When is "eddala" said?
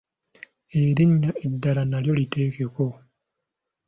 1.45-1.83